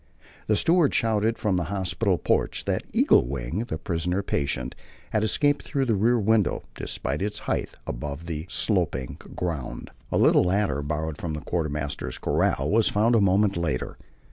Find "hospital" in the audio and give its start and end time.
1.65-2.17